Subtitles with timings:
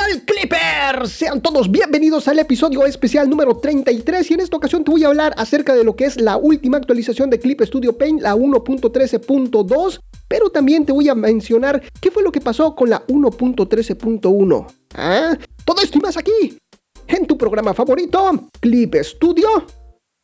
[0.00, 1.08] tal?
[1.08, 5.08] Sean todos bienvenidos al episodio especial número 33 y en esta ocasión te voy a
[5.08, 10.00] hablar acerca de lo que es la última actualización de Clip Studio Paint, la 1.13.2,
[10.28, 14.66] pero también te voy a mencionar qué fue lo que pasó con la 1.13.1.
[14.94, 15.36] ¿Ah?
[15.64, 16.58] Todo esto y más aquí,
[17.06, 19.48] en tu programa favorito, Clip Studio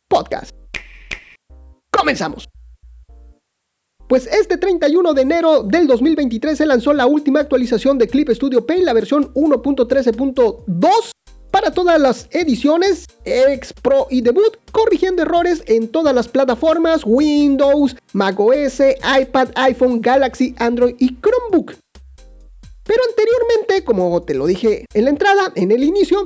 [0.07, 0.51] Podcast.
[1.91, 2.47] Comenzamos.
[4.07, 8.65] Pues este 31 de enero del 2023 se lanzó la última actualización de Clip Studio
[8.65, 11.11] Paint, la versión 1.13.2
[11.51, 17.97] para todas las ediciones X Pro y Debut, corrigiendo errores en todas las plataformas Windows,
[18.13, 18.79] macOS,
[19.19, 21.73] iPad, iPhone, Galaxy, Android y Chromebook.
[22.85, 26.25] Pero anteriormente, como te lo dije en la entrada, en el inicio,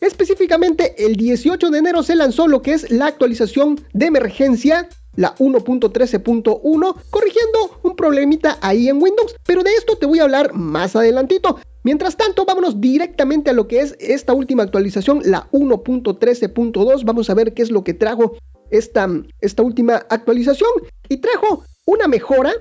[0.00, 5.34] específicamente el 18 de enero se lanzó lo que es la actualización de emergencia la
[5.36, 10.96] 1.13.1, corrigiendo un problemita ahí en Windows, pero de esto te voy a hablar más
[10.96, 11.58] adelantito.
[11.82, 17.04] Mientras tanto, vámonos directamente a lo que es esta última actualización, la 1.13.2.
[17.04, 18.36] Vamos a ver qué es lo que trajo
[18.70, 19.08] esta,
[19.40, 20.70] esta última actualización.
[21.08, 22.52] Y trajo una mejora,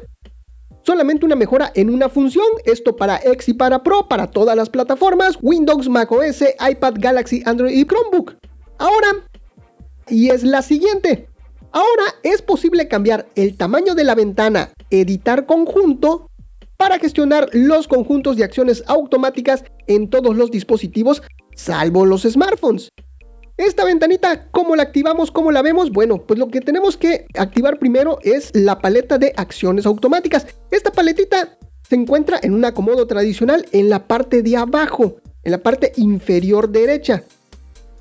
[0.84, 2.46] solamente una mejora en una función.
[2.64, 7.78] Esto para X y para Pro, para todas las plataformas, Windows, macOS, iPad, Galaxy, Android
[7.78, 8.36] y Chromebook.
[8.78, 9.10] Ahora,
[10.08, 11.28] y es la siguiente.
[11.72, 16.30] Ahora es posible cambiar el tamaño de la ventana Editar conjunto
[16.78, 21.22] para gestionar los conjuntos de acciones automáticas en todos los dispositivos,
[21.56, 22.90] salvo los smartphones.
[23.58, 25.32] Esta ventanita, ¿cómo la activamos?
[25.32, 25.92] ¿Cómo la vemos?
[25.92, 30.48] Bueno, pues lo que tenemos que activar primero es la paleta de acciones automáticas.
[30.72, 35.58] Esta paletita se encuentra en un acomodo tradicional en la parte de abajo, en la
[35.58, 37.24] parte inferior derecha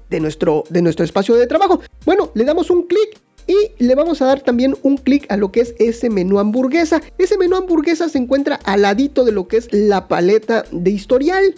[0.09, 1.81] de nuestro, de nuestro espacio de trabajo.
[2.07, 5.51] Bueno, le damos un clic y le vamos a dar también un clic a lo
[5.51, 7.01] que es ese menú hamburguesa.
[7.17, 11.55] Ese menú hamburguesa se encuentra al ladito de lo que es la paleta de historial.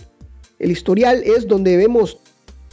[0.61, 2.19] El historial es donde vemos,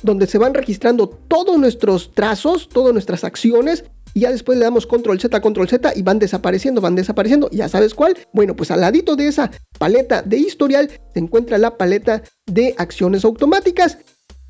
[0.04, 3.86] donde se van registrando todos nuestros trazos, todas nuestras acciones.
[4.14, 7.50] Y ya después le damos control Z, control Z y van desapareciendo, van desapareciendo.
[7.52, 8.16] ¿Ya sabes cuál?
[8.34, 9.50] Bueno, pues al ladito de esa
[9.80, 13.98] paleta de historial se encuentra la paleta de acciones automáticas.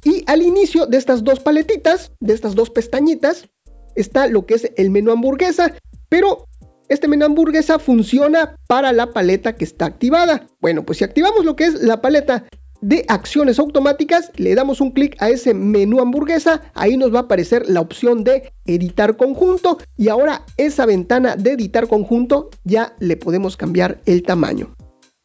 [0.04, 3.50] Y al inicio de estas dos paletitas, de estas dos pestañitas,
[3.98, 5.74] está lo que es el menú hamburguesa,
[6.10, 6.48] pero
[6.90, 10.48] este menú hamburguesa funciona para la paleta que está activada.
[10.62, 12.46] Bueno, pues si activamos lo que es la paleta
[12.82, 17.22] de acciones automáticas, le damos un clic a ese menú hamburguesa, ahí nos va a
[17.24, 23.18] aparecer la opción de editar conjunto y ahora esa ventana de editar conjunto ya le
[23.18, 24.76] podemos cambiar el tamaño.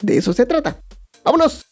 [0.00, 0.82] De eso se trata.
[1.24, 1.66] Vámonos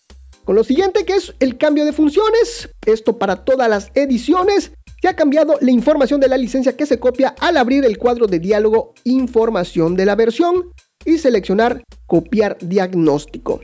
[0.44, 2.68] con lo siguiente que es el cambio de funciones.
[2.86, 6.98] Esto para todas las ediciones se ha cambiado la información de la licencia que se
[6.98, 10.72] copia al abrir el cuadro de diálogo Información de la versión
[11.04, 13.60] y seleccionar Copiar diagnóstico.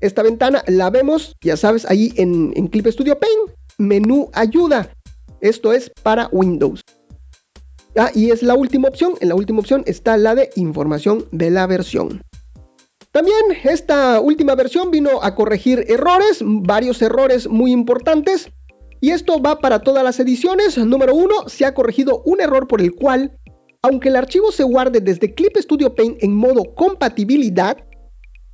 [0.00, 4.90] Esta ventana la vemos, ya sabes, ahí en, Clip Studio Paint, menú ayuda.
[5.40, 6.80] Esto es para Windows.
[7.96, 9.14] Ah, y es la última opción.
[9.20, 12.22] En la última opción está la de información de la versión.
[13.12, 18.50] También esta última versión vino a corregir errores, varios errores muy importantes.
[19.04, 20.78] Y esto va para todas las ediciones.
[20.78, 23.36] Número 1, se ha corregido un error por el cual,
[23.82, 27.76] aunque el archivo se guarde desde Clip Studio Paint en modo compatibilidad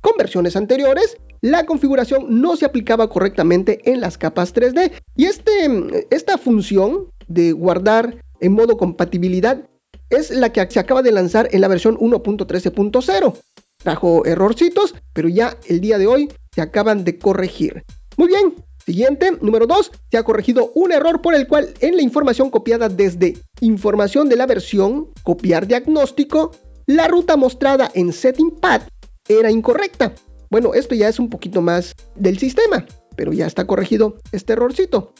[0.01, 4.91] con versiones anteriores, la configuración no se aplicaba correctamente en las capas 3D.
[5.15, 9.69] Y este, esta función de guardar en modo compatibilidad
[10.09, 13.37] es la que se acaba de lanzar en la versión 1.13.0.
[13.77, 17.85] Trajo errorcitos, pero ya el día de hoy se acaban de corregir.
[18.17, 18.53] Muy bien,
[18.85, 22.89] Siguiente, número 2, se ha corregido un error por el cual en la información copiada
[22.89, 26.51] desde información de la versión, copiar diagnóstico,
[26.87, 28.81] la ruta mostrada en Setting Pad
[29.27, 30.13] era incorrecta.
[30.49, 35.13] Bueno, esto ya es un poquito más del sistema, pero ya está corregido este errorcito.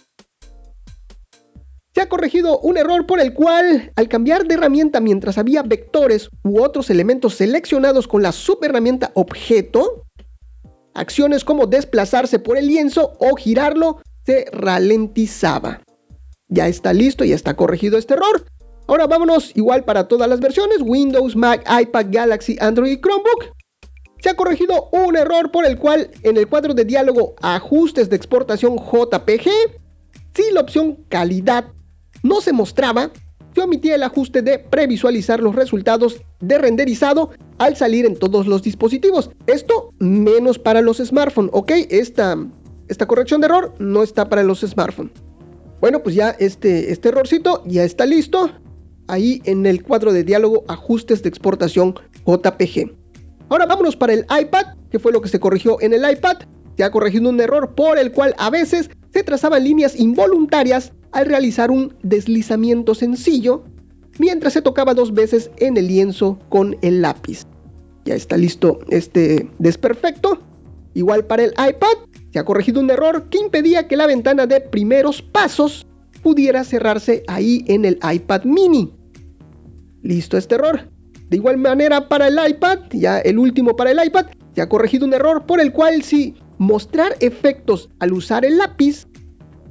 [1.94, 6.30] Se ha corregido un error por el cual, al cambiar de herramienta mientras había vectores
[6.42, 10.06] u otros elementos seleccionados con la subherramienta objeto,
[10.94, 15.82] Acciones como desplazarse por el lienzo o girarlo se ralentizaba.
[16.48, 18.46] Ya está listo, ya está corregido este error.
[18.88, 23.56] Ahora vámonos igual para todas las versiones, Windows, Mac, iPad, Galaxy, Android y Chromebook.
[24.20, 28.18] Se ha corregido un error por el cual en el cuadro de diálogo Ajustes de
[28.18, 29.50] exportación JPG,
[30.36, 31.66] si la opción Calidad
[32.22, 33.12] no se mostraba,
[33.56, 38.64] se omitía el ajuste de previsualizar los resultados de renderizado al salir en todos los
[38.64, 39.30] dispositivos.
[39.46, 41.72] Esto menos para los smartphones, ¿ok?
[41.92, 42.36] Esta,
[42.88, 45.14] esta corrección de error no está para los smartphones.
[45.80, 48.50] Bueno, pues ya este, este errorcito ya está listo.
[49.08, 51.94] Ahí en el cuadro de diálogo ajustes de exportación
[52.26, 52.96] JPG.
[53.50, 56.38] Ahora vámonos para el iPad, que fue lo que se corrigió en el iPad.
[56.78, 61.28] se ha corregido un error por el cual a veces se trazaban líneas involuntarias al
[61.28, 63.66] realizar un deslizamiento sencillo
[64.20, 67.46] mientras se tocaba dos veces en el lienzo con el lápiz.
[68.06, 70.40] Ya está listo este desperfecto.
[70.94, 74.62] Igual para el iPad, se ha corregido un error que impedía que la ventana de
[74.62, 75.86] primeros pasos
[76.22, 78.94] pudiera cerrarse ahí en el iPad mini.
[80.02, 80.90] Listo este error.
[81.30, 85.06] De igual manera para el iPad, ya el último para el iPad, se ha corregido
[85.06, 89.08] un error por el cual si mostrar efectos al usar el lápiz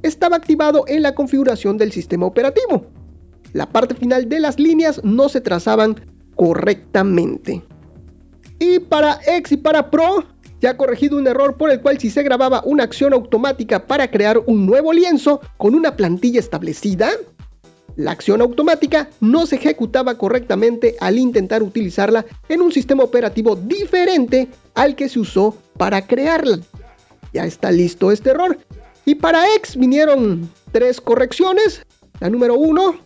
[0.01, 2.87] estaba activado en la configuración del sistema operativo.
[3.53, 5.95] La parte final de las líneas no se trazaban
[6.35, 7.61] correctamente.
[8.59, 10.25] Y para X y para Pro
[10.61, 14.11] se ha corregido un error por el cual si se grababa una acción automática para
[14.11, 17.09] crear un nuevo lienzo con una plantilla establecida,
[17.95, 24.47] la acción automática no se ejecutaba correctamente al intentar utilizarla en un sistema operativo diferente
[24.75, 26.59] al que se usó para crearla.
[27.33, 28.57] Ya está listo este error.
[29.05, 31.85] Y para X vinieron tres correcciones.
[32.19, 32.97] La número uno,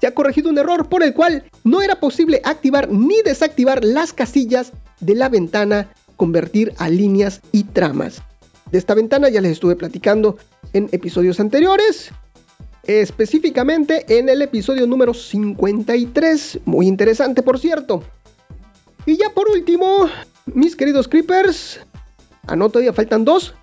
[0.00, 4.12] se ha corregido un error por el cual no era posible activar ni desactivar las
[4.12, 8.22] casillas de la ventana convertir a líneas y tramas.
[8.70, 10.38] De esta ventana ya les estuve platicando
[10.72, 12.12] en episodios anteriores
[12.84, 16.60] específicamente en el episodio número 53.
[16.64, 18.02] Muy interesante, por cierto.
[19.06, 20.08] Y ya por último,
[20.46, 21.80] mis queridos creepers,
[22.46, 23.54] ah, no, todavía faltan dos.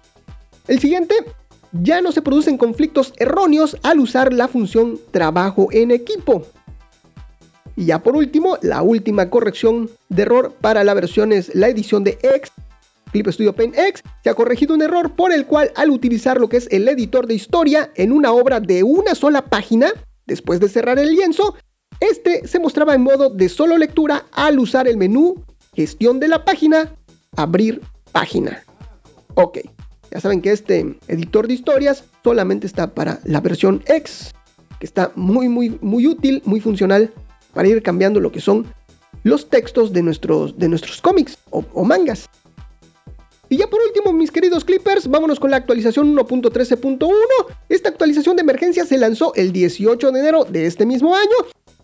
[0.67, 1.15] El siguiente,
[1.71, 6.43] ya no se producen conflictos erróneos al usar la función trabajo en equipo.
[7.75, 12.03] Y ya por último, la última corrección de error para la versión es la edición
[12.03, 12.51] de X
[13.11, 16.49] Clip Studio Paint X se ha corregido un error por el cual al utilizar lo
[16.49, 19.91] que es el editor de historia en una obra de una sola página,
[20.25, 21.55] después de cerrar el lienzo,
[21.99, 25.43] este se mostraba en modo de solo lectura al usar el menú
[25.73, 26.95] Gestión de la página,
[27.35, 27.81] Abrir
[28.11, 28.63] página.
[29.35, 29.59] Ok,
[30.17, 34.33] ya saben que este editor de historias solamente está para la versión X,
[34.79, 37.13] que está muy muy muy útil, muy funcional
[37.53, 38.65] para ir cambiando lo que son
[39.21, 42.27] los textos de nuestros, de nuestros cómics o mangas.
[43.49, 47.11] Y ya por último, mis queridos Clippers, vámonos con la actualización 1.13.1.
[47.69, 51.35] Esta actualización de emergencia se lanzó el 18 de enero de este mismo año,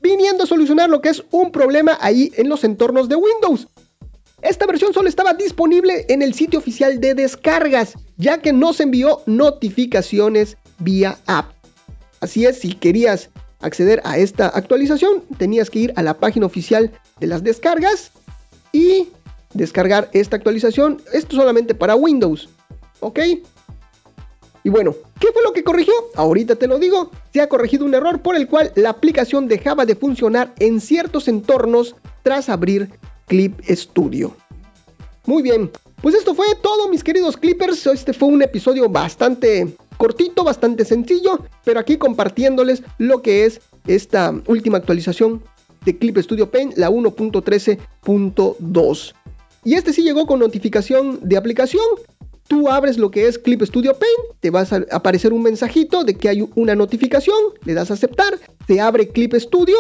[0.01, 3.67] viniendo a solucionar lo que es un problema ahí en los entornos de Windows.
[4.43, 8.83] Esta versión solo estaba disponible en el sitio oficial de descargas, ya que no se
[8.83, 11.53] envió notificaciones vía app.
[12.19, 13.29] Así es, si querías
[13.61, 16.91] acceder a esta actualización, tenías que ir a la página oficial
[17.21, 18.11] de las descargas
[18.73, 19.07] y
[19.53, 21.01] descargar esta actualización.
[21.13, 22.49] Esto solamente para Windows.
[22.99, 23.19] ¿Ok?
[24.65, 25.93] Y bueno, ¿qué fue lo que corrigió?
[26.15, 27.11] Ahorita te lo digo.
[27.31, 31.29] Se ha corregido un error por el cual la aplicación dejaba de funcionar en ciertos
[31.29, 32.89] entornos tras abrir
[33.27, 34.35] Clip Studio.
[35.25, 35.71] Muy bien,
[36.01, 37.87] pues esto fue todo mis queridos Clippers.
[37.87, 44.33] Este fue un episodio bastante cortito, bastante sencillo, pero aquí compartiéndoles lo que es esta
[44.47, 45.41] última actualización
[45.85, 49.13] de Clip Studio Paint, la 1.13.2.
[49.63, 51.85] Y este sí llegó con notificación de aplicación.
[52.49, 56.15] Tú abres lo que es Clip Studio Paint, te va a aparecer un mensajito de
[56.15, 58.37] que hay una notificación, le das a aceptar,
[58.67, 59.77] te abre Clip Studio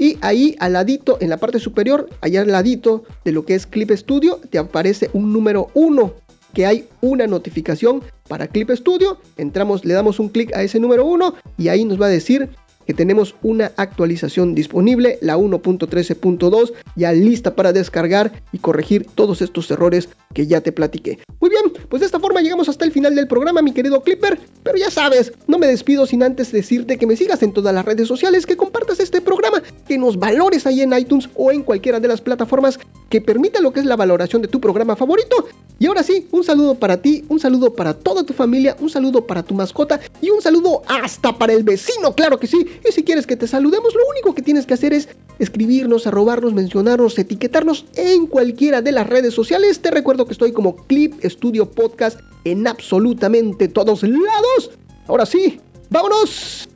[0.00, 3.66] y ahí al ladito, en la parte superior, allá al ladito de lo que es
[3.66, 6.14] Clip Studio, te aparece un número 1,
[6.54, 9.18] que hay una notificación para Clip Studio.
[9.36, 12.48] Entramos, le damos un clic a ese número 1 y ahí nos va a decir
[12.90, 19.70] que tenemos una actualización disponible, la 1.13.2, ya lista para descargar y corregir todos estos
[19.70, 21.20] errores que ya te platiqué.
[21.38, 24.40] Muy bien, pues de esta forma llegamos hasta el final del programa, mi querido Clipper,
[24.64, 27.84] pero ya sabes, no me despido sin antes decirte que me sigas en todas las
[27.84, 32.00] redes sociales, que compartas este programa, que nos valores ahí en iTunes o en cualquiera
[32.00, 35.46] de las plataformas que permita lo que es la valoración de tu programa favorito.
[35.78, 39.26] Y ahora sí, un saludo para ti, un saludo para toda tu familia, un saludo
[39.26, 42.66] para tu mascota y un saludo hasta para el vecino, claro que sí.
[42.88, 45.08] Y si quieres que te saludemos, lo único que tienes que hacer es
[45.38, 49.80] escribirnos, arrobarnos, mencionarnos, etiquetarnos en cualquiera de las redes sociales.
[49.80, 54.70] Te recuerdo que estoy como Clip Studio Podcast en absolutamente todos lados.
[55.06, 55.60] Ahora sí,
[55.90, 56.68] vámonos.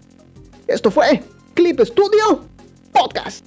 [0.67, 1.23] Esto fue
[1.55, 2.45] Clip Studio
[2.93, 3.45] Podcast.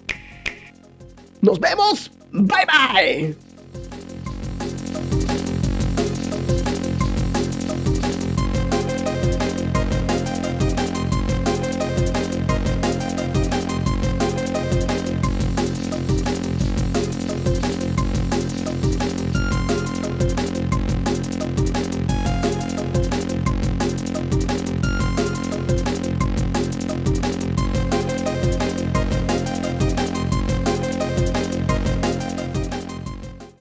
[1.41, 2.11] Nos vemos.
[2.31, 3.46] Bye bye.